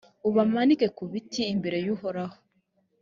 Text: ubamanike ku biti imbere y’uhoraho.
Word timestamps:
ubamanike 0.29 0.87
ku 0.97 1.03
biti 1.11 1.41
imbere 1.53 1.77
y’uhoraho. 1.85 2.37